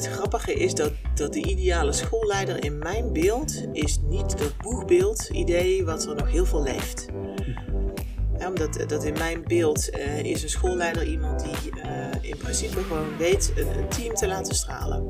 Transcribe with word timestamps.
Het 0.00 0.08
grappige 0.08 0.54
is 0.54 0.74
dat, 0.74 0.92
dat 1.14 1.32
de 1.32 1.42
ideale 1.42 1.92
schoolleider 1.92 2.64
in 2.64 2.78
mijn 2.78 3.12
beeld 3.12 3.64
is 3.72 3.98
niet 4.02 4.38
dat 4.38 4.56
boegbeeld 4.58 5.28
idee 5.32 5.84
wat 5.84 6.06
er 6.06 6.14
nog 6.14 6.30
heel 6.30 6.46
veel 6.46 6.62
leeft. 6.62 7.06
Omdat 8.46 8.84
dat 8.86 9.04
in 9.04 9.12
mijn 9.12 9.44
beeld 9.46 9.90
uh, 9.98 10.24
is 10.24 10.42
een 10.42 10.48
schoolleider 10.48 11.06
iemand 11.06 11.42
die 11.42 11.72
uh, 11.74 12.30
in 12.30 12.36
principe 12.36 12.82
gewoon 12.82 13.16
weet 13.18 13.52
een, 13.56 13.66
een 13.78 13.88
team 13.88 14.14
te 14.14 14.26
laten 14.26 14.54
stralen. 14.54 15.06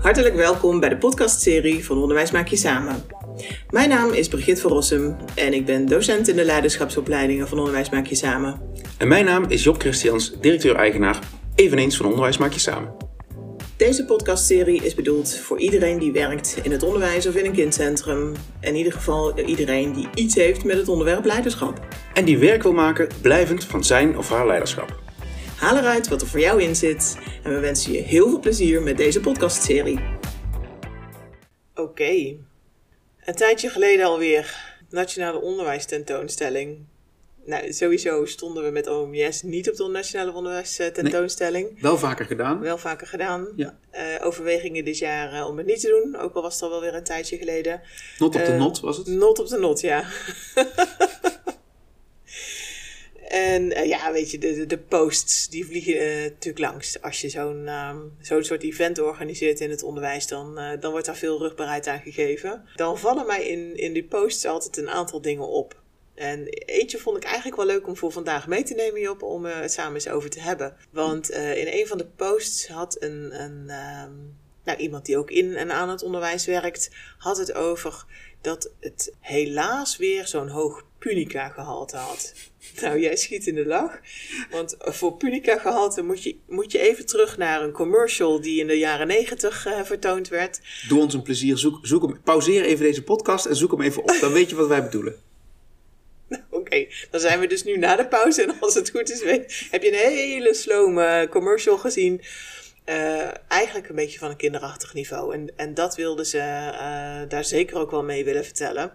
Hartelijk 0.00 0.34
welkom 0.34 0.80
bij 0.80 0.88
de 0.88 0.96
podcastserie 0.96 1.84
van 1.84 1.98
Onderwijs 1.98 2.30
Maak 2.30 2.48
Je 2.48 2.56
Samen. 2.56 3.04
Mijn 3.70 3.88
naam 3.88 4.12
is 4.12 4.28
Brigitte 4.28 4.60
van 4.60 4.70
Rossum 4.70 5.16
en 5.34 5.52
ik 5.52 5.66
ben 5.66 5.86
docent 5.86 6.28
in 6.28 6.36
de 6.36 6.44
leiderschapsopleidingen 6.44 7.48
van 7.48 7.58
Onderwijs 7.58 7.90
Maak 7.90 8.06
Je 8.06 8.14
Samen. 8.14 8.60
En 8.98 9.08
mijn 9.08 9.24
naam 9.24 9.44
is 9.48 9.64
Job 9.64 9.80
Christians, 9.80 10.32
directeur-eigenaar, 10.40 11.18
eveneens 11.54 11.96
van 11.96 12.06
Onderwijs 12.06 12.38
Maak 12.38 12.52
Je 12.52 12.60
Samen. 12.60 13.04
Deze 13.84 14.04
podcastserie 14.04 14.82
is 14.82 14.94
bedoeld 14.94 15.36
voor 15.36 15.60
iedereen 15.60 15.98
die 15.98 16.12
werkt 16.12 16.58
in 16.62 16.70
het 16.70 16.82
onderwijs 16.82 17.26
of 17.26 17.34
in 17.34 17.44
een 17.44 17.52
kindcentrum. 17.52 18.32
In 18.60 18.74
ieder 18.74 18.92
geval 18.92 19.38
iedereen 19.38 19.92
die 19.92 20.08
iets 20.14 20.34
heeft 20.34 20.64
met 20.64 20.76
het 20.76 20.88
onderwerp 20.88 21.24
leiderschap. 21.24 21.86
En 22.14 22.24
die 22.24 22.38
werk 22.38 22.62
wil 22.62 22.72
maken 22.72 23.08
blijvend 23.22 23.64
van 23.64 23.84
zijn 23.84 24.18
of 24.18 24.28
haar 24.28 24.46
leiderschap. 24.46 25.00
Haal 25.56 25.76
eruit 25.76 26.08
wat 26.08 26.22
er 26.22 26.26
voor 26.26 26.40
jou 26.40 26.62
in 26.62 26.76
zit 26.76 27.18
en 27.42 27.54
we 27.54 27.60
wensen 27.60 27.92
je 27.92 27.98
heel 27.98 28.28
veel 28.28 28.40
plezier 28.40 28.82
met 28.82 28.96
deze 28.96 29.20
podcastserie. 29.20 30.00
Oké, 31.74 32.36
een 33.24 33.34
tijdje 33.34 33.68
geleden 33.68 34.06
alweer 34.06 34.76
Nationale 34.90 35.40
Onderwijstentoonstelling 35.40 36.78
nou, 37.46 37.72
sowieso 37.72 38.24
stonden 38.24 38.64
we 38.64 38.70
met 38.70 38.86
OMS 38.86 39.42
niet 39.42 39.70
op 39.70 39.76
de 39.76 39.86
Nationale 39.88 40.32
Onderwijs 40.32 40.76
tentoonstelling. 40.76 41.70
Nee, 41.70 41.82
wel 41.82 41.98
vaker 41.98 42.26
gedaan. 42.26 42.60
Wel 42.60 42.78
vaker 42.78 43.06
gedaan. 43.06 43.48
Ja. 43.56 43.78
Uh, 43.94 44.26
overwegingen 44.26 44.84
dit 44.84 44.98
jaar 44.98 45.34
uh, 45.34 45.46
om 45.46 45.56
het 45.56 45.66
niet 45.66 45.80
te 45.80 45.88
doen. 45.88 46.16
Ook 46.22 46.34
al 46.34 46.42
was 46.42 46.54
het 46.54 46.62
al 46.62 46.70
wel 46.70 46.80
weer 46.80 46.94
een 46.94 47.04
tijdje 47.04 47.36
geleden. 47.36 47.80
Not 48.18 48.34
op 48.34 48.44
de 48.44 48.52
not 48.52 48.80
was 48.80 48.96
het? 48.96 49.06
Not 49.06 49.38
op 49.38 49.48
de 49.48 49.58
not, 49.58 49.80
ja. 49.80 50.04
en 53.28 53.88
ja, 53.88 54.12
weet 54.12 54.30
je, 54.30 54.38
de, 54.38 54.66
de 54.66 54.78
posts 54.78 55.48
die 55.48 55.66
vliegen 55.66 56.22
natuurlijk 56.22 56.72
langs. 56.72 57.02
Als 57.02 57.20
je 57.20 57.28
zo'n 57.28 57.68
um, 57.68 58.12
zo'n 58.20 58.44
soort 58.44 58.62
event 58.62 58.98
organiseert 58.98 59.60
in 59.60 59.70
het 59.70 59.82
onderwijs, 59.82 60.26
dan, 60.26 60.60
dan 60.80 60.90
wordt 60.90 61.06
daar 61.06 61.16
veel 61.16 61.38
rugbaarheid 61.38 61.86
aan 61.86 62.00
gegeven. 62.00 62.64
Dan 62.74 62.98
vallen 62.98 63.26
mij 63.26 63.46
in, 63.46 63.76
in 63.76 63.92
die 63.92 64.04
posts 64.04 64.44
altijd 64.44 64.76
een 64.76 64.90
aantal 64.90 65.20
dingen 65.20 65.48
op. 65.48 65.82
En 66.14 66.46
eentje 66.48 66.98
vond 66.98 67.16
ik 67.16 67.24
eigenlijk 67.24 67.56
wel 67.56 67.66
leuk 67.66 67.86
om 67.86 67.96
voor 67.96 68.12
vandaag 68.12 68.46
mee 68.46 68.62
te 68.62 68.74
nemen, 68.74 69.00
Job, 69.00 69.22
om 69.22 69.46
uh, 69.46 69.60
het 69.60 69.72
samen 69.72 69.94
eens 69.94 70.08
over 70.08 70.30
te 70.30 70.40
hebben. 70.40 70.76
Want 70.90 71.30
uh, 71.30 71.56
in 71.56 71.80
een 71.80 71.86
van 71.86 71.98
de 71.98 72.06
posts 72.06 72.68
had 72.68 73.02
een, 73.02 73.42
een 73.42 73.70
um, 74.04 74.36
nou, 74.64 74.78
iemand 74.78 75.06
die 75.06 75.18
ook 75.18 75.30
in 75.30 75.56
en 75.56 75.72
aan 75.72 75.88
het 75.88 76.02
onderwijs 76.02 76.46
werkt, 76.46 76.90
had 77.18 77.38
het 77.38 77.52
over 77.52 78.04
dat 78.40 78.70
het 78.80 79.12
helaas 79.20 79.96
weer 79.96 80.26
zo'n 80.26 80.48
hoog 80.48 80.84
punica-gehalte 80.98 81.96
had. 81.96 82.32
Nou, 82.80 83.00
jij 83.00 83.16
schiet 83.16 83.46
in 83.46 83.54
de 83.54 83.66
lach. 83.66 84.00
Want 84.50 84.76
voor 84.78 85.16
punica-gehalte 85.16 86.02
moet 86.02 86.22
je, 86.22 86.36
moet 86.48 86.72
je 86.72 86.78
even 86.78 87.06
terug 87.06 87.36
naar 87.36 87.62
een 87.62 87.72
commercial 87.72 88.40
die 88.40 88.60
in 88.60 88.66
de 88.66 88.78
jaren 88.78 89.06
negentig 89.06 89.66
uh, 89.66 89.82
vertoond 89.82 90.28
werd. 90.28 90.60
Doe 90.88 91.00
ons 91.00 91.14
een 91.14 91.22
plezier, 91.22 91.58
zoek, 91.58 91.78
zoek 91.82 92.02
hem, 92.02 92.22
pauzeer 92.22 92.64
even 92.64 92.84
deze 92.84 93.02
podcast 93.02 93.46
en 93.46 93.56
zoek 93.56 93.70
hem 93.70 93.80
even 93.80 94.02
op. 94.02 94.16
Dan 94.20 94.32
weet 94.32 94.50
je 94.50 94.56
wat 94.56 94.68
wij 94.68 94.84
bedoelen. 94.84 95.16
Dan 97.10 97.20
zijn 97.20 97.40
we 97.40 97.46
dus 97.46 97.64
nu 97.64 97.76
na 97.76 97.96
de 97.96 98.06
pauze. 98.06 98.42
En 98.42 98.56
als 98.60 98.74
het 98.74 98.90
goed 98.90 99.10
is, 99.10 99.20
heb 99.70 99.82
je 99.82 99.88
een 99.88 100.12
hele 100.12 100.54
slome 100.54 101.28
commercial 101.30 101.78
gezien. 101.78 102.22
Uh, 102.86 103.30
eigenlijk 103.48 103.88
een 103.88 103.94
beetje 103.94 104.18
van 104.18 104.30
een 104.30 104.36
kinderachtig 104.36 104.94
niveau. 104.94 105.34
En, 105.34 105.52
en 105.56 105.74
dat 105.74 105.96
wilden 105.96 106.26
ze 106.26 106.38
uh, 106.38 107.28
daar 107.28 107.44
zeker 107.44 107.78
ook 107.78 107.90
wel 107.90 108.04
mee 108.04 108.24
willen 108.24 108.44
vertellen. 108.44 108.92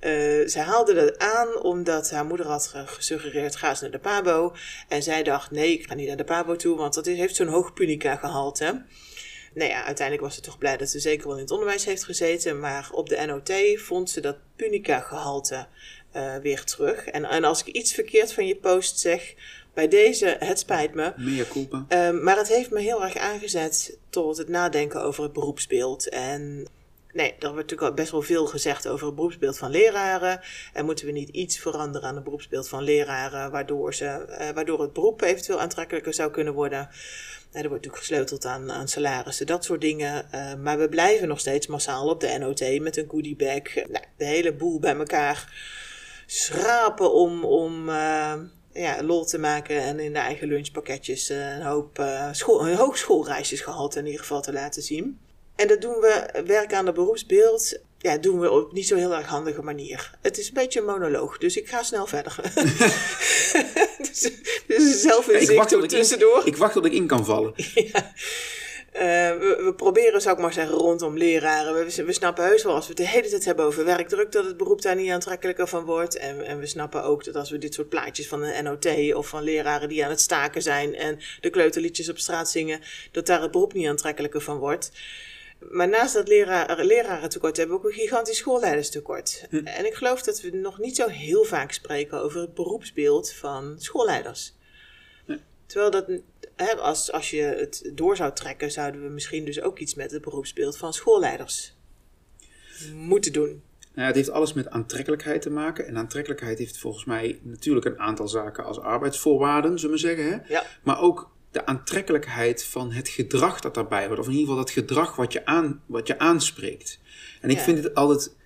Uh, 0.00 0.46
ze 0.46 0.58
haalde 0.58 0.94
dat 0.94 1.18
aan 1.18 1.62
omdat 1.62 2.10
haar 2.10 2.24
moeder 2.24 2.46
had 2.46 2.74
gesuggereerd: 2.86 3.56
ga 3.56 3.68
eens 3.68 3.80
naar 3.80 3.90
de 3.90 3.98
Pabo. 3.98 4.54
En 4.88 5.02
zij 5.02 5.22
dacht: 5.22 5.50
nee, 5.50 5.72
ik 5.72 5.86
ga 5.86 5.94
niet 5.94 6.06
naar 6.06 6.16
de 6.16 6.24
Pabo 6.24 6.56
toe, 6.56 6.76
want 6.76 6.94
dat 6.94 7.06
heeft 7.06 7.36
zo'n 7.36 7.46
hoog 7.46 7.72
punica 7.72 8.16
gehalte. 8.16 8.84
Nou 9.54 9.70
ja, 9.70 9.84
uiteindelijk 9.84 10.26
was 10.26 10.34
ze 10.34 10.40
toch 10.40 10.58
blij 10.58 10.76
dat 10.76 10.88
ze 10.88 11.00
zeker 11.00 11.26
wel 11.26 11.36
in 11.36 11.42
het 11.42 11.50
onderwijs 11.50 11.84
heeft 11.84 12.04
gezeten. 12.04 12.60
Maar 12.60 12.88
op 12.92 13.08
de 13.08 13.24
NOT 13.26 13.80
vond 13.80 14.10
ze 14.10 14.20
dat 14.20 14.36
punica 14.56 15.00
gehalte 15.00 15.66
uh, 16.16 16.36
weer 16.36 16.64
terug. 16.64 17.04
En, 17.04 17.24
en 17.24 17.44
als 17.44 17.60
ik 17.64 17.74
iets 17.74 17.92
verkeerd 17.92 18.32
van 18.32 18.46
je 18.46 18.56
post 18.56 18.98
zeg, 18.98 19.34
bij 19.74 19.88
deze, 19.88 20.36
het 20.38 20.58
spijt 20.58 20.94
me. 20.94 21.12
Meer 21.16 21.48
culpa. 21.48 21.86
Uh, 21.88 22.22
maar 22.22 22.36
het 22.36 22.48
heeft 22.48 22.70
me 22.70 22.80
heel 22.80 23.04
erg 23.04 23.16
aangezet 23.16 23.98
tot 24.10 24.36
het 24.36 24.48
nadenken 24.48 25.02
over 25.02 25.22
het 25.22 25.32
beroepsbeeld. 25.32 26.08
En 26.08 26.68
nee, 27.12 27.28
er 27.28 27.36
wordt 27.40 27.54
natuurlijk 27.54 27.82
al 27.82 27.94
best 27.94 28.10
wel 28.10 28.22
veel 28.22 28.46
gezegd 28.46 28.88
over 28.88 29.06
het 29.06 29.14
beroepsbeeld 29.14 29.58
van 29.58 29.70
leraren. 29.70 30.40
En 30.72 30.84
moeten 30.84 31.06
we 31.06 31.12
niet 31.12 31.28
iets 31.28 31.58
veranderen 31.58 32.08
aan 32.08 32.14
het 32.14 32.24
beroepsbeeld 32.24 32.68
van 32.68 32.82
leraren, 32.82 33.50
waardoor, 33.50 33.94
ze, 33.94 34.04
uh, 34.28 34.48
waardoor 34.54 34.80
het 34.80 34.92
beroep 34.92 35.22
eventueel 35.22 35.60
aantrekkelijker 35.60 36.14
zou 36.14 36.30
kunnen 36.30 36.54
worden. 36.54 36.88
Nou, 37.50 37.64
er 37.64 37.68
wordt 37.68 37.84
natuurlijk 37.84 37.96
gesleuteld 37.96 38.44
aan, 38.44 38.72
aan 38.72 38.88
salarissen, 38.88 39.46
dat 39.46 39.64
soort 39.64 39.80
dingen. 39.80 40.28
Uh, 40.34 40.54
maar 40.54 40.78
we 40.78 40.88
blijven 40.88 41.28
nog 41.28 41.40
steeds 41.40 41.66
massaal 41.66 42.08
op 42.08 42.20
de 42.20 42.38
NOT 42.38 42.80
met 42.80 42.96
een 42.96 43.08
goodiebag. 43.08 43.74
Nou, 43.74 44.04
de 44.16 44.24
hele 44.24 44.54
boel 44.54 44.78
bij 44.78 44.96
elkaar 44.96 45.52
schrapen 46.26 47.12
om, 47.12 47.44
om 47.44 47.88
uh, 47.88 48.34
ja, 48.72 49.02
lol 49.02 49.24
te 49.24 49.38
maken 49.38 49.82
en 49.82 50.00
in 50.00 50.12
de 50.12 50.18
eigen 50.18 50.48
lunchpakketjes 50.48 51.28
een 51.28 51.62
hoop 51.62 51.98
uh, 51.98 52.28
school, 52.32 52.68
hogeschoolreisjes 52.68 53.60
gehad 53.60 53.96
in 53.96 54.04
ieder 54.04 54.20
geval 54.20 54.42
te 54.42 54.52
laten 54.52 54.82
zien. 54.82 55.20
En 55.58 55.68
dat 55.68 55.80
doen 55.80 56.00
we, 56.00 56.42
werk 56.46 56.72
aan 56.72 56.86
het 56.86 56.94
beroepsbeeld, 56.94 57.78
ja, 57.98 58.18
doen 58.18 58.40
we 58.40 58.50
op 58.50 58.72
niet 58.72 58.86
zo 58.86 58.96
heel 58.96 59.14
erg 59.14 59.26
handige 59.26 59.62
manier. 59.62 60.14
Het 60.22 60.38
is 60.38 60.48
een 60.48 60.54
beetje 60.54 60.80
een 60.80 60.86
monoloog, 60.86 61.38
dus 61.38 61.56
ik 61.56 61.68
ga 61.68 61.82
snel 61.82 62.06
verder. 62.06 62.36
dus, 64.08 64.30
dus 64.66 65.00
zelf 65.00 65.32
ja, 65.32 65.38
ik 65.38 65.50
wacht 65.50 65.68
tot 65.68 65.88
tussendoor. 65.88 66.38
Ik, 66.38 66.44
ik 66.44 66.56
wacht 66.56 66.72
tot 66.72 66.84
ik 66.84 66.92
in 66.92 67.06
kan 67.06 67.24
vallen. 67.24 67.52
ja. 67.92 68.12
Uh, 68.94 69.02
we, 69.38 69.60
we, 69.64 69.74
proberen, 69.76 70.20
zou 70.20 70.36
ik 70.36 70.42
maar 70.42 70.52
zeggen, 70.52 70.76
rondom 70.76 71.16
leraren. 71.16 71.74
We, 71.74 72.04
we, 72.04 72.12
snappen 72.12 72.44
heus 72.44 72.62
wel 72.62 72.74
als 72.74 72.86
we 72.86 72.92
het 72.92 72.96
de 73.02 73.08
hele 73.08 73.28
tijd 73.28 73.44
hebben 73.44 73.64
over 73.64 73.84
werkdruk, 73.84 74.32
dat 74.32 74.44
het 74.44 74.56
beroep 74.56 74.82
daar 74.82 74.96
niet 74.96 75.10
aantrekkelijker 75.10 75.68
van 75.68 75.84
wordt. 75.84 76.16
En, 76.16 76.46
en, 76.46 76.58
we 76.58 76.66
snappen 76.66 77.02
ook 77.02 77.24
dat 77.24 77.34
als 77.34 77.50
we 77.50 77.58
dit 77.58 77.74
soort 77.74 77.88
plaatjes 77.88 78.28
van 78.28 78.42
een 78.42 78.64
NOT 78.64 79.14
of 79.14 79.28
van 79.28 79.42
leraren 79.42 79.88
die 79.88 80.04
aan 80.04 80.10
het 80.10 80.20
staken 80.20 80.62
zijn 80.62 80.94
en 80.94 81.18
de 81.40 81.50
kleuterliedjes 81.50 82.08
op 82.08 82.18
straat 82.18 82.50
zingen, 82.50 82.80
dat 83.10 83.26
daar 83.26 83.42
het 83.42 83.50
beroep 83.50 83.72
niet 83.72 83.88
aantrekkelijker 83.88 84.40
van 84.40 84.58
wordt. 84.58 84.90
Maar 85.58 85.88
naast 85.88 86.14
dat 86.14 86.28
leraar, 86.28 86.84
lerarentekort 86.84 87.56
hebben 87.56 87.76
we 87.76 87.82
ook 87.82 87.88
een 87.88 87.98
gigantisch 87.98 88.36
schoolleiderstekort. 88.36 89.46
Hm. 89.50 89.56
En 89.56 89.86
ik 89.86 89.94
geloof 89.94 90.22
dat 90.22 90.40
we 90.40 90.50
nog 90.50 90.78
niet 90.78 90.96
zo 90.96 91.06
heel 91.06 91.44
vaak 91.44 91.72
spreken 91.72 92.22
over 92.22 92.40
het 92.40 92.54
beroepsbeeld 92.54 93.32
van 93.32 93.74
schoolleiders. 93.78 94.54
Hm. 95.26 95.36
Terwijl 95.66 95.90
dat 95.90 96.20
als, 96.78 97.12
als 97.12 97.30
je 97.30 97.42
het 97.42 97.90
door 97.94 98.16
zou 98.16 98.32
trekken, 98.32 98.70
zouden 98.70 99.02
we 99.02 99.08
misschien 99.08 99.44
dus 99.44 99.60
ook 99.60 99.78
iets 99.78 99.94
met 99.94 100.10
het 100.10 100.22
beroepsbeeld 100.22 100.76
van 100.76 100.92
schoolleiders 100.92 101.76
moeten 102.94 103.32
doen. 103.32 103.62
Nou 103.94 104.06
het 104.06 104.16
heeft 104.16 104.30
alles 104.30 104.52
met 104.52 104.70
aantrekkelijkheid 104.70 105.42
te 105.42 105.50
maken. 105.50 105.86
En 105.86 105.96
aantrekkelijkheid 105.96 106.58
heeft 106.58 106.78
volgens 106.78 107.04
mij 107.04 107.38
natuurlijk 107.42 107.86
een 107.86 107.98
aantal 107.98 108.28
zaken 108.28 108.64
als 108.64 108.80
arbeidsvoorwaarden, 108.80 109.78
zullen 109.78 109.94
we 109.94 110.00
zeggen. 110.00 110.24
Hè? 110.24 110.36
Ja. 110.54 110.64
Maar 110.82 111.00
ook 111.00 111.30
de 111.50 111.66
aantrekkelijkheid 111.66 112.64
van 112.64 112.92
het 112.92 113.08
gedrag 113.08 113.60
dat 113.60 113.74
daarbij 113.74 114.06
hoort. 114.06 114.18
Of 114.18 114.26
in 114.26 114.32
ieder 114.32 114.46
geval 114.46 114.64
dat 114.64 114.70
gedrag 114.70 115.16
wat 115.16 115.32
je, 115.32 115.46
aan, 115.46 115.82
wat 115.86 116.06
je 116.06 116.18
aanspreekt. 116.18 117.00
En 117.40 117.50
ik 117.50 117.56
ja. 117.56 117.62
vind 117.62 117.84
het 117.84 117.94
altijd 117.94 118.36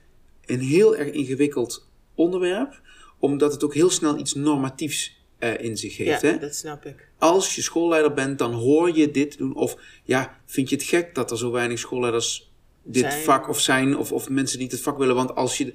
een 0.45 0.61
heel 0.61 0.97
erg 0.97 1.11
ingewikkeld 1.11 1.89
onderwerp, 2.15 2.81
omdat 3.19 3.53
het 3.53 3.65
ook 3.65 3.75
heel 3.75 3.91
snel 3.91 4.19
iets 4.19 4.35
normatiefs 4.35 5.21
uh, 5.39 5.61
in 5.61 5.77
zich 5.77 5.97
heeft. 5.97 6.21
Ja, 6.21 6.28
hè? 6.28 6.39
dat 6.39 6.54
snap 6.54 6.84
ik. 6.84 7.09
Als 7.19 7.54
je 7.54 7.63
schoolleider 7.63 8.15
bent, 8.15 8.39
dan 8.39 8.53
hoor 8.53 8.97
je 8.97 9.10
dit 9.10 9.39
doen. 9.39 9.55
Of 9.55 9.77
ja, 10.05 10.41
vind 10.47 10.69
je 10.69 10.77
het 10.77 10.84
gek 10.84 11.15
dat 11.15 11.31
er 11.31 11.39
zo 11.39 11.51
weinig 11.51 11.78
schoolleiders 11.78 12.51
dit 12.83 13.03
Zijn. 13.03 13.22
vak 13.22 13.48
of 13.48 13.60
zijn, 13.60 13.97
of, 13.97 14.13
of 14.13 14.28
mensen 14.28 14.59
niet 14.59 14.72
het 14.72 14.81
vak 14.81 14.98
willen. 14.98 15.15
Want 15.15 15.34
als 15.34 15.59
je, 15.59 15.75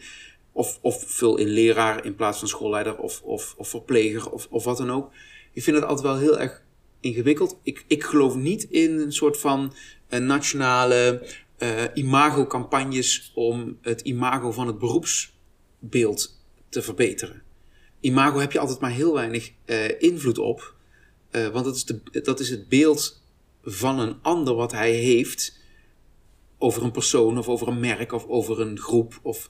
of, 0.51 0.79
of 0.81 1.03
vul 1.07 1.37
in 1.37 1.47
leraar 1.47 2.05
in 2.05 2.15
plaats 2.15 2.39
van 2.39 2.47
schoolleider, 2.47 2.97
of, 2.97 3.21
of, 3.21 3.53
of 3.57 3.69
verpleger, 3.69 4.31
of, 4.31 4.47
of 4.49 4.63
wat 4.63 4.77
dan 4.77 4.91
ook. 4.91 5.11
Ik 5.53 5.63
vind 5.63 5.75
het 5.75 5.85
altijd 5.85 6.07
wel 6.07 6.17
heel 6.17 6.39
erg 6.39 6.61
ingewikkeld. 6.99 7.59
Ik, 7.63 7.85
ik 7.87 8.03
geloof 8.03 8.35
niet 8.35 8.63
in 8.63 8.99
een 8.99 9.13
soort 9.13 9.37
van 9.39 9.73
uh, 10.09 10.19
nationale 10.19 11.27
uh, 11.59 11.83
imago-campagnes 11.93 13.31
om 13.35 13.77
het 13.81 14.01
imago 14.01 14.51
van 14.51 14.67
het 14.67 14.79
beroepsbeeld 14.79 16.39
te 16.69 16.81
verbeteren. 16.81 17.41
Imago 17.99 18.39
heb 18.39 18.51
je 18.51 18.59
altijd 18.59 18.79
maar 18.79 18.91
heel 18.91 19.13
weinig 19.13 19.51
uh, 19.65 20.01
invloed 20.01 20.37
op. 20.37 20.75
Want 21.31 21.65
dat 21.65 21.75
is, 21.75 21.85
de, 21.85 22.21
dat 22.23 22.39
is 22.39 22.49
het 22.49 22.67
beeld 22.67 23.21
van 23.63 23.99
een 23.99 24.17
ander 24.21 24.55
wat 24.55 24.71
hij 24.71 24.91
heeft 24.91 25.59
over 26.57 26.83
een 26.83 26.91
persoon 26.91 27.37
of 27.37 27.47
over 27.47 27.67
een 27.67 27.79
merk 27.79 28.11
of 28.11 28.25
over 28.27 28.59
een 28.61 28.79
groep. 28.79 29.19
Of... 29.21 29.49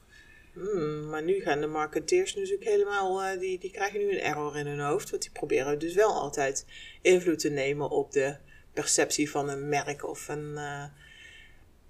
Hmm, 0.57 1.09
maar 1.09 1.23
nu 1.23 1.39
gaan 1.39 1.61
de 1.61 1.67
marketeers 1.67 2.35
natuurlijk 2.35 2.69
helemaal, 2.69 3.23
uh, 3.23 3.39
die, 3.39 3.59
die 3.59 3.71
krijgen 3.71 3.99
nu 3.99 4.11
een 4.11 4.19
error 4.21 4.57
in 4.57 4.67
hun 4.67 4.79
hoofd. 4.79 5.09
Want 5.09 5.21
die 5.21 5.31
proberen 5.31 5.79
dus 5.79 5.93
wel 5.93 6.13
altijd 6.13 6.65
invloed 7.01 7.39
te 7.39 7.49
nemen 7.49 7.89
op 7.89 8.11
de 8.11 8.35
perceptie 8.73 9.29
van 9.29 9.49
een 9.49 9.69
merk 9.69 10.07
of 10.07 10.27
een. 10.27 10.57
eh, 10.57 10.83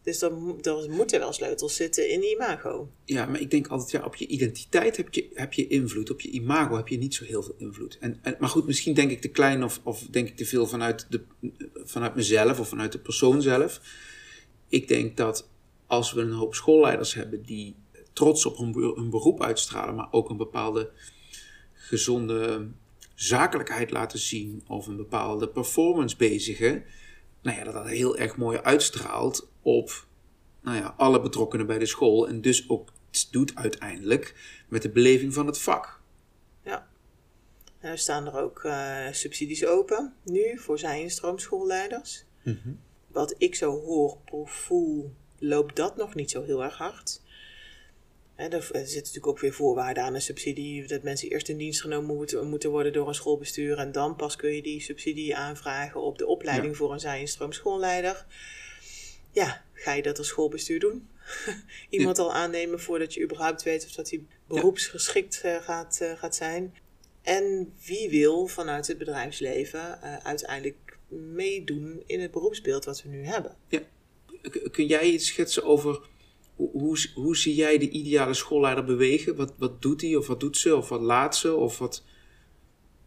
dus 0.07 0.21
er, 0.21 0.31
er 0.61 0.89
moeten 0.89 1.19
wel 1.19 1.33
sleutels 1.33 1.75
zitten 1.75 2.09
in 2.09 2.23
imago. 2.23 2.89
Ja, 3.05 3.25
maar 3.25 3.39
ik 3.41 3.51
denk 3.51 3.67
altijd, 3.67 3.91
ja, 3.91 4.05
op 4.05 4.15
je 4.15 4.27
identiteit 4.27 4.97
heb 4.97 5.13
je, 5.13 5.29
heb 5.33 5.53
je 5.53 5.67
invloed. 5.67 6.09
Op 6.09 6.21
je 6.21 6.29
imago 6.29 6.75
heb 6.75 6.87
je 6.87 6.97
niet 6.97 7.15
zo 7.15 7.25
heel 7.25 7.43
veel 7.43 7.55
invloed. 7.57 7.97
En, 7.99 8.19
en, 8.21 8.35
maar 8.39 8.49
goed, 8.49 8.65
misschien 8.65 8.93
denk 8.93 9.11
ik 9.11 9.21
te 9.21 9.27
klein 9.27 9.63
of, 9.63 9.79
of 9.83 10.07
denk 10.11 10.27
ik 10.27 10.37
te 10.37 10.45
veel 10.45 10.67
vanuit, 10.67 11.05
de, 11.09 11.21
vanuit 11.73 12.15
mezelf 12.15 12.59
of 12.59 12.69
vanuit 12.69 12.91
de 12.91 12.99
persoon 12.99 13.41
zelf. 13.41 13.81
Ik 14.67 14.87
denk 14.87 15.17
dat 15.17 15.49
als 15.85 16.13
we 16.13 16.21
een 16.21 16.31
hoop 16.31 16.55
schoolleiders 16.55 17.13
hebben 17.13 17.43
die 17.43 17.75
trots 18.17 18.45
op 18.45 18.57
hun, 18.57 18.71
be- 18.71 18.93
hun 18.95 19.09
beroep 19.09 19.41
uitstralen, 19.43 19.95
maar 19.95 20.07
ook 20.11 20.29
een 20.29 20.37
bepaalde 20.37 20.91
gezonde 21.73 22.67
zakelijkheid 23.15 23.91
laten 23.91 24.19
zien 24.19 24.63
of 24.67 24.87
een 24.87 24.97
bepaalde 24.97 25.49
performance 25.49 26.17
bezigen, 26.17 26.83
nou 27.41 27.57
ja, 27.57 27.63
dat 27.63 27.73
dat 27.73 27.87
heel 27.87 28.17
erg 28.17 28.37
mooi 28.37 28.57
uitstraalt 28.57 29.49
op 29.61 30.05
nou 30.61 30.77
ja, 30.77 30.93
alle 30.97 31.21
betrokkenen 31.21 31.67
bij 31.67 31.79
de 31.79 31.85
school 31.85 32.27
en 32.27 32.41
dus 32.41 32.69
ook 32.69 32.93
iets 33.09 33.29
doet 33.29 33.55
uiteindelijk 33.55 34.35
met 34.69 34.81
de 34.81 34.89
beleving 34.89 35.33
van 35.33 35.47
het 35.47 35.59
vak. 35.59 36.01
Ja. 36.63 36.87
En 37.79 37.91
er 37.91 37.97
staan 37.97 38.25
er 38.25 38.37
ook 38.39 38.63
eh, 38.63 39.07
subsidies 39.11 39.65
open 39.65 40.13
nu 40.23 40.57
voor 40.59 40.79
zij- 40.79 41.03
en 41.03 41.09
stroomschoolleiders. 41.09 42.23
Wat 43.07 43.35
ik 43.37 43.55
zo 43.55 43.79
hoor, 43.81 44.17
proef, 44.25 44.51
voel, 44.51 45.13
loopt 45.39 45.75
dat 45.75 45.95
nog 45.97 46.15
niet 46.15 46.31
zo 46.31 46.43
heel 46.43 46.63
erg 46.63 46.77
hard. 46.77 47.21
Hè, 48.37 48.47
er, 48.47 48.61
zitten 48.63 48.83
natuurlijk 48.95 49.27
ook 49.27 49.39
weer 49.39 49.53
voorwaarden 49.53 50.03
aan 50.03 50.13
een 50.15 50.21
subsidie. 50.21 50.87
Dat 50.87 51.03
mensen 51.03 51.29
eerst 51.29 51.49
in 51.49 51.57
dienst 51.57 51.81
genomen 51.81 52.15
moeten, 52.15 52.49
moeten 52.49 52.69
worden 52.69 52.93
door 52.93 53.07
een 53.07 53.13
schoolbestuur. 53.15 53.77
En 53.77 53.91
dan 53.91 54.15
pas 54.15 54.35
kun 54.35 54.55
je 54.55 54.61
die 54.61 54.81
subsidie 54.81 55.35
aanvragen 55.35 56.01
op 56.01 56.17
de 56.17 56.27
opleiding 56.27 56.71
Ja. 56.71 56.77
voor 56.77 56.93
een 56.93 56.99
zij- 56.99 57.19
en 57.19 57.27
stroomschoolleider. 57.27 58.25
Ja, 59.31 59.63
ga 59.73 59.93
je 59.93 60.01
dat 60.01 60.17
als 60.17 60.27
schoolbestuur 60.27 60.79
doen? 60.79 61.07
Iemand 61.89 62.19
al 62.19 62.33
aannemen 62.33 62.79
voordat 62.79 63.13
je 63.13 63.23
überhaupt 63.23 63.63
weet 63.63 63.85
of 63.85 63.91
dat 63.91 64.09
hij 64.09 64.21
beroepsgeschikt 64.47 65.41
eh, 65.41 65.55
gaat, 65.61 65.97
eh, 66.01 66.11
gaat 66.17 66.35
zijn. 66.35 66.73
En 67.21 67.73
wie 67.85 68.09
wil 68.09 68.47
vanuit 68.47 68.87
het 68.87 68.97
bedrijfsleven 68.97 70.01
eh, 70.01 70.17
uiteindelijk 70.17 70.97
meedoen 71.07 72.03
in 72.05 72.21
het 72.21 72.31
beroepsbeeld 72.31 72.85
wat 72.85 73.01
we 73.03 73.09
nu 73.09 73.25
hebben? 73.25 73.55
K- 73.69 74.71
Kun 74.71 74.85
jij 74.87 75.03
iets 75.03 75.25
schetsen 75.27 75.63
over 75.63 75.99
hoe, 76.57 76.69
hoe, 76.71 76.97
hoe 77.15 77.37
zie 77.37 77.55
jij 77.55 77.77
de 77.77 77.89
ideale 77.89 78.33
schoolleider 78.33 78.83
bewegen? 78.83 79.35
Wat, 79.35 79.53
wat 79.57 79.81
doet 79.81 80.01
hij 80.01 80.15
of 80.15 80.27
wat 80.27 80.39
doet 80.39 80.57
ze 80.57 80.75
of 80.75 80.89
wat 80.89 81.01
laat 81.01 81.37
ze 81.37 81.55
of 81.55 81.77
wat... 81.77 82.03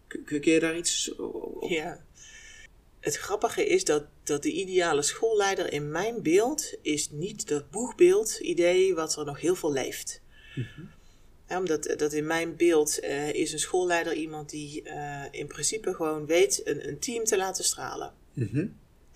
Kun, 0.06 0.40
je 0.42 0.60
daar 0.60 0.76
iets 0.76 1.18
o- 1.18 1.58
o- 1.60 1.68
Ja. 1.68 2.04
Het 3.00 3.16
grappige 3.16 3.66
is 3.66 3.84
dat, 3.84 4.04
dat 4.24 4.42
de 4.42 4.52
ideale 4.52 5.02
schoolleider 5.02 5.72
in 5.72 5.90
mijn 5.90 6.22
beeld 6.22 6.74
is 6.82 7.10
niet 7.10 7.48
dat 7.48 7.70
boegbeeld 7.70 8.38
idee 8.38 8.94
wat 8.94 9.16
er 9.16 9.24
nog 9.24 9.40
heel 9.40 9.54
veel 9.54 9.72
leeft. 9.72 10.22
Ja, 11.48 11.58
omdat 11.58 11.94
dat 11.96 12.12
in 12.12 12.26
mijn 12.26 12.56
beeld 12.56 12.98
eh, 13.00 13.32
is 13.32 13.52
een 13.52 13.58
schoolleider 13.58 14.14
iemand 14.14 14.50
die 14.50 14.82
eh, 14.82 15.24
in 15.30 15.46
principe 15.46 15.94
gewoon 15.94 16.26
weet 16.26 16.60
een, 16.64 16.88
een 16.88 16.98
team 16.98 17.24
te 17.24 17.36
laten 17.36 17.64
stralen. 17.64 18.12
Mhm. 18.34 18.66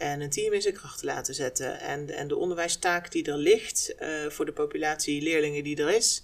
En 0.05 0.21
een 0.21 0.31
team 0.31 0.53
in 0.53 0.63
zijn 0.63 0.75
kracht 0.75 0.99
te 0.99 1.05
laten 1.05 1.35
zetten. 1.35 1.81
En, 1.81 2.11
en 2.11 2.29
de 2.29 2.37
onderwijstaak 2.37 3.13
die 3.13 3.25
er 3.31 3.37
ligt 3.37 3.95
eh, 3.95 4.27
voor 4.29 4.45
de 4.45 4.53
populatie 4.53 5.23
leerlingen 5.23 5.65
die 5.65 5.77
er 5.77 5.95
is, 5.95 6.23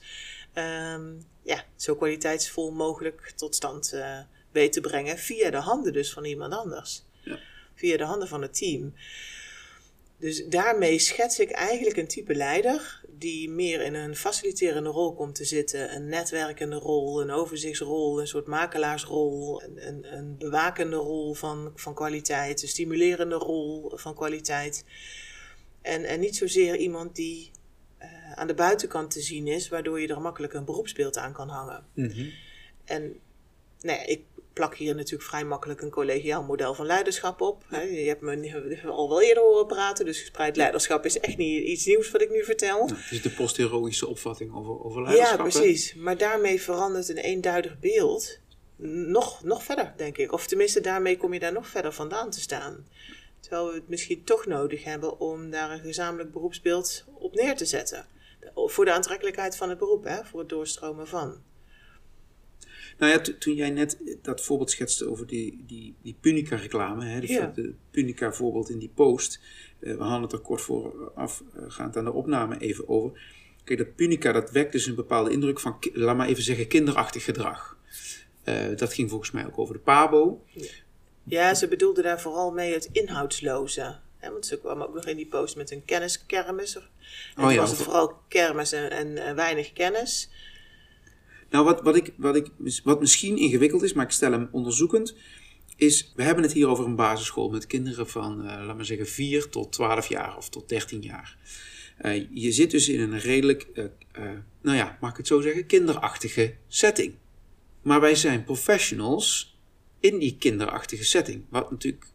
ehm, 0.52 1.12
ja, 1.42 1.64
zo 1.76 1.94
kwaliteitsvol 1.94 2.70
mogelijk 2.70 3.32
tot 3.36 3.54
stand 3.54 3.92
eh 3.92 4.18
weet 4.52 4.72
te 4.72 4.80
brengen. 4.80 5.18
Via 5.18 5.50
de 5.50 5.56
handen 5.56 5.92
dus 5.92 6.12
van 6.12 6.24
iemand 6.24 6.54
anders. 6.54 7.02
Ja. 7.22 7.38
Via 7.74 7.96
de 7.96 8.04
handen 8.04 8.28
van 8.28 8.42
het 8.42 8.54
team. 8.54 8.94
Dus 10.20 10.46
daarmee 10.46 10.98
schets 10.98 11.38
ik 11.38 11.50
eigenlijk 11.50 11.96
een 11.96 12.06
type 12.06 12.34
leider 12.34 13.00
die 13.08 13.50
meer 13.50 13.80
in 13.80 13.94
een 13.94 14.16
faciliterende 14.16 14.88
rol 14.88 15.14
komt 15.14 15.34
te 15.34 15.44
zitten, 15.44 15.94
een 15.94 16.08
netwerkende 16.08 16.76
rol, 16.76 17.20
een 17.20 17.30
overzichtsrol, 17.30 18.20
een 18.20 18.26
soort 18.26 18.46
makelaarsrol, 18.46 19.62
een, 19.62 19.86
een, 19.88 20.16
een 20.16 20.38
bewakende 20.38 20.96
rol 20.96 21.34
van, 21.34 21.72
van 21.74 21.94
kwaliteit, 21.94 22.62
een 22.62 22.68
stimulerende 22.68 23.34
rol 23.34 23.92
van 23.94 24.14
kwaliteit. 24.14 24.84
En, 25.82 26.04
en 26.04 26.20
niet 26.20 26.36
zozeer 26.36 26.76
iemand 26.76 27.16
die 27.16 27.50
eh, 27.98 28.32
aan 28.32 28.46
de 28.46 28.54
buitenkant 28.54 29.10
te 29.10 29.20
zien 29.20 29.46
is, 29.46 29.68
waardoor 29.68 30.00
je 30.00 30.08
er 30.08 30.20
makkelijk 30.20 30.52
een 30.52 30.64
beroepsbeeld 30.64 31.16
aan 31.16 31.32
kan 31.32 31.48
hangen. 31.48 31.84
Mhm. 31.94 32.28
En 32.84 33.20
nou 33.80 33.98
ja, 33.98 34.06
ik 34.06 34.22
plak 34.52 34.74
hier 34.76 34.94
natuurlijk 34.94 35.28
vrij 35.28 35.44
makkelijk 35.44 35.80
een 35.82 35.90
collegiaal 35.90 36.42
model 36.42 36.74
van 36.74 36.86
leiderschap 36.86 37.40
op. 37.40 37.64
Hè, 37.68 37.80
Je 37.80 38.08
hebt 38.08 38.20
me 38.20 38.80
al 38.86 39.08
wel 39.08 39.22
eerder 39.22 39.42
horen 39.42 39.66
praten, 39.66 40.04
dus 40.04 40.18
gespreid 40.18 40.56
leiderschap 40.56 41.04
is 41.04 41.20
echt 41.20 41.36
niet 41.36 41.64
iets 41.64 41.86
nieuws 41.86 42.10
wat 42.10 42.20
ik 42.22 42.30
nu 42.30 42.44
vertel. 42.44 42.86
Het 42.88 43.10
is 43.10 43.22
de 43.22 43.30
postheroïsche 43.30 44.06
opvatting 44.06 44.54
over, 44.54 44.84
over 44.84 45.00
Ja, 45.00 45.06
leiderschap. 45.06 45.38
hè? 45.38 45.42
precies. 45.42 45.94
Maar 45.94 46.16
daarmee 46.16 46.62
verandert 46.62 47.08
een 47.08 47.16
eenduidig 47.16 47.78
beeld 47.78 48.38
nog, 48.76 49.42
nog 49.44 49.62
verder, 49.64 49.92
denk 49.96 50.18
ik. 50.18 50.32
Of 50.32 50.46
tenminste, 50.46 50.80
daarmee 50.80 51.16
kom 51.16 51.32
je 51.32 51.38
daar 51.40 51.52
nog 51.52 51.66
verder 51.68 51.92
vandaan 51.92 52.30
te 52.30 52.40
staan. 52.40 52.86
Terwijl 53.40 53.68
we 53.68 53.74
het 53.74 53.88
misschien 53.88 54.24
toch 54.24 54.46
nodig 54.46 54.84
hebben 54.84 55.20
om 55.20 55.50
daar 55.50 55.70
een 55.70 55.80
gezamenlijk 55.80 56.32
beroepsbeeld 56.32 57.04
op 57.18 57.34
neer 57.34 57.56
te 57.56 57.64
zetten. 57.66 58.06
Voor 58.54 58.84
de 58.84 58.92
aantrekkelijkheid 58.92 59.56
van 59.56 59.68
het 59.68 59.78
beroep, 59.78 60.04
hè? 60.04 60.24
voor 60.24 60.40
het 60.40 60.48
doorstromen 60.48 61.06
van. 61.08 61.42
Nou 63.00 63.12
ja, 63.12 63.20
to- 63.20 63.38
toen 63.38 63.54
jij 63.54 63.70
net 63.70 63.98
dat 64.22 64.40
voorbeeld 64.40 64.70
schetste 64.70 65.10
over 65.10 65.26
die, 65.26 65.64
die, 65.66 65.94
die 66.02 66.16
Punica-reclame, 66.20 67.04
hè, 67.04 67.20
de, 67.20 67.32
Ja. 67.32 67.52
de 67.54 67.74
Punica-voorbeeld 67.90 68.70
in 68.70 68.78
die 68.78 68.92
post. 68.94 69.40
eh, 69.80 69.94
we 69.96 70.02
hadden 70.02 70.22
het 70.22 70.32
er 70.32 70.38
kort 70.38 70.60
voor 70.60 71.12
afgaand 71.14 71.96
aan 71.96 72.04
de 72.04 72.12
opname 72.12 72.58
even 72.58 72.88
over. 72.88 73.20
Kijk, 73.64 73.78
dat 73.78 73.94
Punica, 73.94 74.32
dat 74.32 74.50
wekt 74.50 74.72
dus 74.72 74.86
een 74.86 74.94
bepaalde 74.94 75.30
indruk 75.30 75.60
van, 75.60 75.76
laat 75.92 76.16
maar 76.16 76.28
even 76.28 76.42
zeggen, 76.42 76.66
kinderachtig 76.68 77.24
gedrag. 77.24 77.76
Eh, 78.42 78.76
dat 78.76 78.92
ging 78.94 79.10
volgens 79.10 79.30
mij 79.30 79.46
ook 79.46 79.58
over 79.58 79.74
de 79.74 79.80
Pabo. 79.80 80.44
Ja, 81.24 81.54
ze 81.54 81.68
bedoelde 81.68 82.02
daar 82.02 82.20
vooral 82.20 82.50
mee 82.52 82.72
het 82.72 82.88
inhoudsloze. 82.92 83.98
Hè, 84.18 84.30
want 84.32 84.46
ze 84.46 84.58
kwam 84.60 84.82
ook 84.82 84.94
nog 84.94 85.04
in 85.06 85.16
die 85.16 85.26
post 85.26 85.56
met 85.56 85.70
een 85.70 85.84
kenniskermis. 85.84 86.74
En 87.36 87.44
Oh 87.44 87.52
ja, 87.52 87.56
was 87.60 87.70
het 87.70 87.78
vooral 87.82 88.12
kermis 88.28 88.72
en, 88.72 88.90
en, 88.90 89.18
en 89.18 89.34
weinig 89.36 89.72
kennis. 89.72 90.30
Nou, 91.50 91.64
wat, 91.64 91.82
wat, 91.82 91.96
ik, 91.96 92.12
wat, 92.16 92.36
ik, 92.36 92.46
wat 92.84 93.00
misschien 93.00 93.36
ingewikkeld 93.36 93.82
is, 93.82 93.92
maar 93.92 94.04
ik 94.04 94.10
stel 94.10 94.32
hem 94.32 94.48
onderzoekend, 94.50 95.14
is, 95.76 96.12
we 96.16 96.22
hebben 96.22 96.44
het 96.44 96.52
hier 96.52 96.68
over 96.68 96.84
een 96.84 96.96
basisschool 96.96 97.50
met 97.50 97.66
kinderen 97.66 98.08
van, 98.08 98.46
eh 98.46 98.64
laat 98.66 98.76
maar 98.76 98.84
zeggen, 98.84 99.06
4 99.06 99.48
tot 99.48 99.72
12 99.72 100.08
jaar 100.08 100.36
of 100.36 100.48
tot 100.48 100.68
13 100.68 101.00
jaar. 101.00 101.38
Eh, 101.96 102.26
je 102.30 102.52
zit 102.52 102.70
dus 102.70 102.88
in 102.88 103.00
een 103.00 103.18
redelijk, 103.18 103.66
eh, 103.72 103.84
nou 104.62 104.76
ja, 104.76 104.98
mag 105.00 105.10
ik 105.10 105.16
het 105.16 105.26
zo 105.26 105.40
zeggen, 105.40 105.66
kinderachtige 105.66 106.54
setting. 106.68 107.14
Maar 107.82 108.00
wij 108.00 108.14
zijn 108.14 108.44
professionals 108.44 109.58
in 110.00 110.18
die 110.18 110.36
kinderachtige 110.38 111.04
setting. 111.04 111.44
Wat 111.48 111.70
natuurlijk 111.70 112.06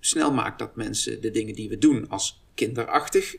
snel 0.00 0.32
maakt 0.32 0.58
dat 0.58 0.76
mensen 0.76 1.20
de 1.20 1.30
dingen 1.30 1.54
die 1.54 1.68
we 1.68 1.78
doen 1.78 2.08
als 2.08 2.42
kinderachtig, 2.54 3.36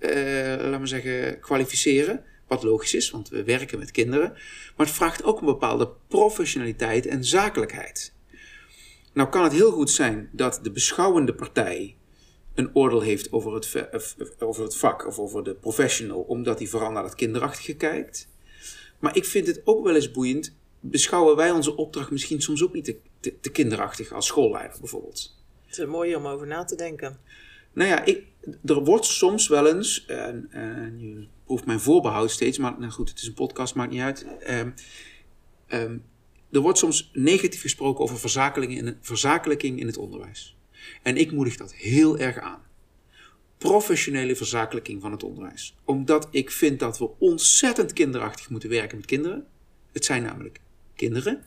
laat 0.00 0.78
maar 0.78 0.88
zeggen, 0.88 1.40
kwalificeren. 1.40 2.24
Wat 2.50 2.62
logisch 2.62 2.94
is, 2.94 3.10
want 3.10 3.28
we 3.28 3.44
werken 3.44 3.78
met 3.78 3.90
kinderen. 3.90 4.32
Maar 4.76 4.86
het 4.86 4.94
vraagt 4.94 5.24
ook 5.24 5.40
een 5.40 5.46
bepaalde 5.46 5.90
professionaliteit 6.08 7.06
en 7.06 7.24
zakelijkheid. 7.24 8.12
Nou 9.12 9.28
kan 9.28 9.42
het 9.42 9.52
heel 9.52 9.70
goed 9.72 9.90
zijn 9.90 10.30
dat 10.32 10.60
de 10.62 10.70
beschouwende 10.70 11.34
partij 11.34 11.96
een 12.54 12.70
oordeel 12.72 13.00
heeft 13.00 13.32
over 13.32 13.54
het, 13.54 13.88
over 14.38 14.62
het 14.62 14.76
vak 14.76 15.06
of 15.06 15.18
over 15.18 15.44
de 15.44 15.54
professional, 15.54 16.20
omdat 16.20 16.58
hij 16.58 16.68
vooral 16.68 16.90
naar 16.90 17.04
het 17.04 17.14
kinderachtige 17.14 17.74
kijkt. 17.74 18.28
Maar 18.98 19.16
ik 19.16 19.24
vind 19.24 19.46
het 19.46 19.60
ook 19.64 19.84
wel 19.84 19.94
eens 19.94 20.10
boeiend. 20.10 20.54
Beschouwen 20.80 21.36
wij 21.36 21.50
onze 21.50 21.76
opdracht 21.76 22.10
misschien 22.10 22.42
soms 22.42 22.62
ook 22.62 22.72
niet 22.72 22.84
te, 22.84 22.96
te, 23.20 23.40
te 23.40 23.50
kinderachtig 23.50 24.12
als 24.12 24.26
schoolleider 24.26 24.78
bijvoorbeeld? 24.80 25.36
Het 25.66 25.78
is 25.78 25.86
mooi 25.86 26.16
om 26.16 26.26
over 26.26 26.46
na 26.46 26.64
te 26.64 26.76
denken. 26.76 27.18
Nou 27.72 27.88
ja, 27.88 28.04
ik, 28.04 28.24
er 28.64 28.84
wordt 28.84 29.04
soms 29.04 29.48
wel 29.48 29.66
eens, 29.66 30.06
en, 30.06 30.48
en 30.50 31.28
proeft 31.50 31.66
mijn 31.66 31.80
voorbehoud 31.80 32.30
steeds, 32.30 32.58
maar 32.58 32.74
nou 32.78 32.92
goed, 32.92 33.08
het 33.08 33.18
is 33.18 33.26
een 33.26 33.34
podcast, 33.34 33.74
maakt 33.74 33.90
niet 33.90 34.00
uit. 34.00 34.26
Ehm, 34.40 34.70
ehm, 35.66 35.98
er 36.50 36.60
wordt 36.60 36.78
soms 36.78 37.10
negatief 37.12 37.60
gesproken 37.60 38.04
over 38.04 38.18
verzakelijking 38.18 38.86
in, 38.86 38.96
verzakelijking 39.00 39.80
in 39.80 39.86
het 39.86 39.96
onderwijs. 39.96 40.56
En 41.02 41.16
ik 41.16 41.32
moedig 41.32 41.56
dat 41.56 41.74
heel 41.74 42.18
erg 42.18 42.38
aan. 42.38 42.62
Professionele 43.58 44.36
verzakelijking 44.36 45.00
van 45.00 45.12
het 45.12 45.22
onderwijs. 45.22 45.76
Omdat 45.84 46.28
ik 46.30 46.50
vind 46.50 46.78
dat 46.78 46.98
we 46.98 47.10
ontzettend 47.18 47.92
kinderachtig 47.92 48.50
moeten 48.50 48.68
werken 48.68 48.96
met 48.96 49.06
kinderen. 49.06 49.46
Het 49.92 50.04
zijn 50.04 50.22
namelijk 50.22 50.60
kinderen. 50.94 51.44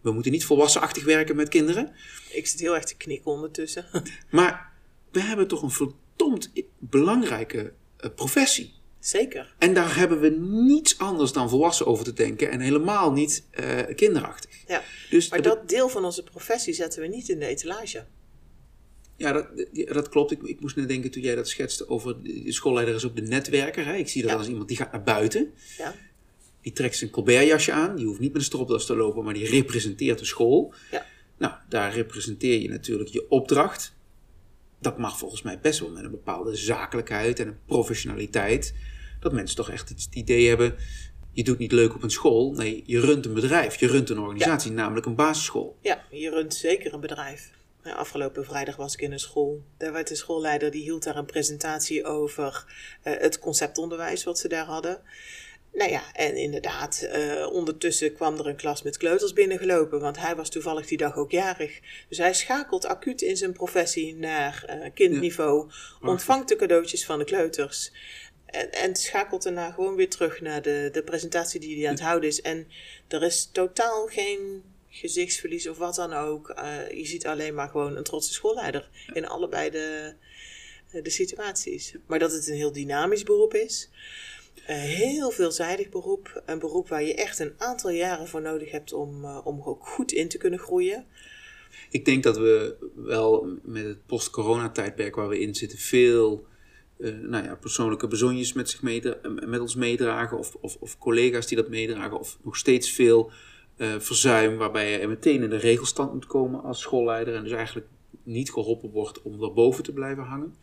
We 0.00 0.12
moeten 0.12 0.32
niet 0.32 0.44
volwassenachtig 0.44 1.04
werken 1.04 1.36
met 1.36 1.48
kinderen. 1.48 1.92
Ik 2.32 2.46
zit 2.46 2.60
heel 2.60 2.74
erg 2.74 2.84
te 2.84 2.96
knikken 2.96 3.30
ondertussen. 3.30 3.86
Maar 4.30 4.72
we 5.10 5.20
hebben 5.20 5.48
toch 5.48 5.62
een 5.62 5.70
verdomd 5.70 6.52
belangrijke 6.78 7.72
eh, 7.96 8.10
professie. 8.14 8.82
Zeker. 9.04 9.54
En 9.58 9.74
daar 9.74 9.96
hebben 9.96 10.20
we 10.20 10.28
niets 10.40 10.98
anders 10.98 11.32
dan 11.32 11.48
volwassen 11.48 11.86
over 11.86 12.04
te 12.04 12.12
denken 12.12 12.50
en 12.50 12.60
helemaal 12.60 13.12
niet 13.12 13.44
eh, 13.50 13.78
kinderachtig. 13.96 14.50
Ja. 14.66 14.82
Dus 15.10 15.28
Maar 15.28 15.42
dat 15.42 15.56
dat 15.56 15.68
deel 15.68 15.88
van 15.88 16.04
onze 16.04 16.22
professie 16.22 16.74
zetten 16.74 17.02
we 17.02 17.08
niet 17.08 17.28
in 17.28 17.38
de 17.38 17.46
etalage. 17.46 18.04
Ja, 19.16 19.32
dat, 19.32 19.46
dat 19.72 20.08
klopt. 20.08 20.30
Ik, 20.30 20.42
ik 20.42 20.60
moest 20.60 20.76
net 20.76 20.88
denken 20.88 21.10
toen 21.10 21.22
jij 21.22 21.34
dat 21.34 21.48
schetste 21.48 21.88
over 21.88 22.22
de 22.22 22.52
schoolleider 22.52 22.94
is 22.94 23.06
ook 23.06 23.16
de 23.16 23.22
netwerker. 23.22 23.84
Hè? 23.86 23.94
Ik 23.94 24.08
zie 24.08 24.22
dat 24.22 24.30
Ja. 24.30 24.36
als 24.36 24.48
iemand 24.48 24.68
die 24.68 24.76
gaat 24.76 24.92
naar 24.92 25.02
buiten. 25.02 25.52
Ja, 25.78 25.94
Die 26.60 26.72
trekt 26.72 26.96
zijn 26.96 27.10
Colbert-jasje 27.10 27.72
aan. 27.72 27.96
Die 27.96 28.06
hoeft 28.06 28.20
niet 28.20 28.32
met 28.32 28.40
een 28.40 28.46
stropdas 28.46 28.86
te 28.86 28.96
lopen, 28.96 29.24
maar 29.24 29.34
die 29.34 29.48
representeert 29.48 30.18
de 30.18 30.24
school. 30.24 30.74
ja, 30.90 31.06
Nou, 31.38 31.54
daar 31.68 31.94
representeer 31.94 32.60
je 32.60 32.68
natuurlijk 32.68 33.08
je 33.10 33.30
opdracht. 33.30 33.94
Dat 34.80 34.98
mag 34.98 35.18
volgens 35.18 35.42
mij 35.42 35.60
best 35.60 35.80
wel 35.80 35.90
met 35.90 36.04
een 36.04 36.10
bepaalde 36.10 36.56
zakelijkheid 36.56 37.40
en 37.40 37.46
een 37.48 37.58
professionaliteit. 37.66 38.74
Dat 39.24 39.32
mensen 39.32 39.56
toch 39.56 39.70
echt 39.70 39.88
het 39.88 40.08
idee 40.10 40.48
hebben. 40.48 40.74
Je 41.32 41.44
doet 41.44 41.58
niet 41.58 41.72
leuk 41.72 41.94
op 41.94 42.02
een 42.02 42.10
school. 42.10 42.52
Nee, 42.52 42.82
je 42.86 43.00
runt 43.00 43.26
een 43.26 43.34
bedrijf. 43.34 43.76
Je 43.76 43.86
runt 43.86 44.10
een 44.10 44.18
organisatie, 44.18 44.72
namelijk 44.72 45.06
een 45.06 45.14
basisschool. 45.14 45.76
ja, 45.80 46.04
je 46.10 46.30
runt 46.30 46.54
zeker 46.54 46.94
een 46.94 47.00
bedrijf. 47.00 47.50
Afgelopen 47.82 48.44
vrijdag 48.44 48.76
was 48.76 48.94
ik 48.94 49.00
in 49.00 49.12
een 49.12 49.18
school. 49.18 49.62
Daar 49.76 49.92
werd 49.92 50.08
de 50.08 50.14
schoolleider 50.14 50.70
die 50.70 50.82
hield 50.82 51.02
daar 51.02 51.16
een 51.16 51.26
presentatie 51.26 52.04
over 52.04 52.64
eh, 53.02 53.14
het 53.18 53.38
conceptonderwijs 53.38 54.24
wat 54.24 54.38
ze 54.38 54.48
daar 54.48 54.66
hadden. 54.66 55.02
Nou 55.74 55.90
ja, 55.90 56.02
en 56.12 56.36
inderdaad, 56.36 57.00
eh, 57.02 57.52
ondertussen 57.52 58.14
kwam 58.14 58.38
er 58.38 58.46
een 58.46 58.56
klas 58.56 58.82
met 58.82 58.96
kleuters 58.96 59.32
binnengelopen, 59.32 60.00
want 60.00 60.18
hij 60.18 60.36
was 60.36 60.50
toevallig 60.50 60.86
die 60.86 60.98
dag 60.98 61.16
ook 61.16 61.30
jarig. 61.30 61.80
Dus 62.08 62.18
hij 62.18 62.34
schakelt 62.34 62.86
acuut 62.86 63.22
in 63.22 63.36
zijn 63.36 63.52
professie 63.52 64.14
naar 64.14 64.64
eh, 64.66 64.90
kindniveau, 64.94 65.70
ontvangt 66.00 66.48
de 66.48 66.56
cadeautjes 66.56 67.04
van 67.04 67.18
de 67.18 67.24
kleuters. 67.24 67.92
En, 68.46 68.72
en 68.72 68.96
schakelt 68.96 69.42
daarna 69.42 69.70
gewoon 69.70 69.94
weer 69.94 70.10
terug 70.10 70.40
naar 70.40 70.62
de, 70.62 70.88
de 70.92 71.02
presentatie 71.02 71.60
die 71.60 71.76
hij 71.78 71.86
aan 71.86 71.94
het 71.94 72.02
houden 72.02 72.28
is. 72.28 72.40
En 72.40 72.66
er 73.08 73.22
is 73.22 73.48
totaal 73.52 74.06
geen 74.06 74.62
gezichtsverlies 74.88 75.68
of 75.68 75.78
wat 75.78 75.94
dan 75.94 76.12
ook. 76.12 76.48
Eh, 76.48 76.90
je 76.90 77.06
ziet 77.06 77.26
alleen 77.26 77.54
maar 77.54 77.68
gewoon 77.68 77.96
een 77.96 78.02
trotse 78.02 78.32
schoolleider 78.32 78.88
in 79.12 79.26
allebei 79.26 79.70
de, 79.70 80.14
de 81.02 81.10
situaties. 81.10 81.94
Maar 82.06 82.18
dat 82.18 82.32
het 82.32 82.48
een 82.48 82.54
heel 82.54 82.72
dynamisch 82.72 83.22
beroep 83.22 83.54
is. 83.54 83.90
Een 84.66 84.78
heel 84.78 85.30
veelzijdig 85.30 85.88
beroep. 85.88 86.42
Een 86.46 86.58
beroep 86.58 86.88
waar 86.88 87.02
je 87.02 87.14
echt 87.14 87.38
een 87.38 87.54
aantal 87.58 87.90
jaren 87.90 88.28
voor 88.28 88.42
nodig 88.42 88.70
hebt 88.70 88.92
om, 88.92 89.24
eh, 89.24 89.40
om 89.44 89.62
ook 89.62 89.86
goed 89.86 90.12
in 90.12 90.28
te 90.28 90.38
kunnen 90.38 90.58
groeien. 90.58 91.06
Ik 91.90 92.04
denk 92.04 92.22
dat 92.22 92.36
we 92.36 92.76
wel 92.94 93.58
met 93.62 93.84
het 93.84 94.06
post-corona-tijdperk 94.06 95.14
waar 95.14 95.28
we 95.28 95.40
in 95.40 95.54
zitten, 95.54 95.78
veel 95.78 96.46
eh, 96.46 96.53
nou 96.98 97.44
ja, 97.44 97.54
persoonlijke 97.54 98.06
bezonjes 98.06 98.52
met, 98.52 98.70
zich 98.70 98.82
eh, 98.82 99.12
met 99.46 99.60
ons 99.60 99.74
meedragen, 99.74 100.38
of, 100.38 100.54
of, 100.60 100.76
of 100.80 100.98
collega's 100.98 101.46
die 101.46 101.56
dat 101.56 101.68
meedragen, 101.68 102.18
of 102.18 102.38
nog 102.42 102.56
steeds 102.56 102.90
veel 102.90 103.30
eh, 103.76 103.94
verzuim, 103.98 104.56
waarbij 104.56 105.00
je 105.00 105.06
meteen 105.06 105.42
in 105.42 105.50
de 105.50 105.56
regelstand 105.56 106.12
moet 106.12 106.26
komen 106.26 106.62
als 106.62 106.80
schoolleider 106.80 107.34
en 107.34 107.42
dus 107.42 107.52
eigenlijk 107.52 107.86
niet 108.22 108.50
geholpen 108.50 108.90
wordt 108.90 109.22
om 109.22 109.42
erboven 109.42 109.84
te 109.84 109.92
blijven 109.92 110.24
hangen. 110.24 110.54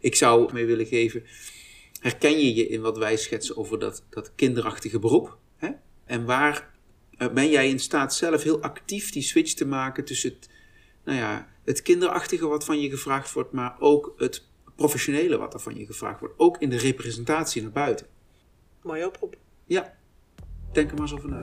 Ik 0.00 0.14
zou 0.14 0.52
mee 0.52 0.66
willen 0.66 0.86
geven, 0.86 1.22
herken 2.00 2.38
je 2.38 2.54
je 2.54 2.68
in 2.68 2.80
wat 2.80 2.98
wij 2.98 3.16
schetsen 3.16 3.56
over 3.56 3.78
dat, 3.78 4.04
dat 4.10 4.34
kinderachtige 4.34 4.98
beroep? 4.98 5.38
Hè? 5.56 5.70
En 6.04 6.24
waar 6.24 6.74
eh, 7.18 7.28
ben 7.28 7.50
jij 7.50 7.68
in 7.68 7.78
staat 7.78 8.14
zelf 8.14 8.42
heel 8.42 8.62
actief 8.62 9.12
die 9.12 9.22
switch 9.22 9.54
te 9.54 9.66
maken 9.66 10.04
tussen 10.04 10.30
het, 10.30 10.48
nou 11.04 11.18
ja, 11.18 11.48
het 11.64 11.82
kinderachtige 11.82 12.46
wat 12.46 12.64
van 12.64 12.80
je 12.80 12.90
gevraagd 12.90 13.32
wordt, 13.32 13.52
maar 13.52 13.76
ook 13.78 14.14
het 14.16 14.48
professionele 14.80 15.38
wat 15.38 15.54
er 15.54 15.60
van 15.60 15.76
je 15.76 15.86
gevraagd 15.86 16.20
wordt. 16.20 16.34
Ook 16.38 16.58
in 16.58 16.70
de 16.70 16.78
representatie 16.78 17.62
naar 17.62 17.70
buiten. 17.70 18.06
Mooie 18.82 19.06
oproep. 19.06 19.36
Ja, 19.64 19.94
denk 20.72 20.90
er 20.90 20.96
maar 20.96 21.02
eens 21.02 21.14
over 21.14 21.28
na. 21.28 21.42